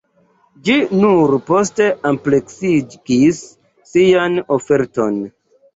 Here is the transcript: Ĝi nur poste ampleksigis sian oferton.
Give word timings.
Ĝi 0.69 0.77
nur 1.03 1.33
poste 1.51 1.91
ampleksigis 2.13 3.45
sian 3.95 4.45
oferton. 4.59 5.25